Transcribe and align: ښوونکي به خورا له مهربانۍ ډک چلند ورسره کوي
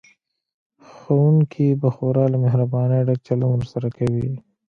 ښوونکي 0.91 1.67
به 1.81 1.89
خورا 1.95 2.25
له 2.33 2.37
مهربانۍ 2.45 3.01
ډک 3.07 3.19
چلند 3.27 3.51
ورسره 3.53 3.87
کوي 3.97 4.29